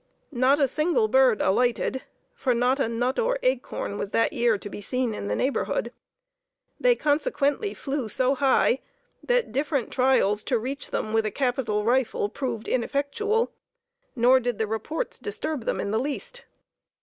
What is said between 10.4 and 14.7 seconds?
to reach them with a capital rifle proved ineffectual; nor did the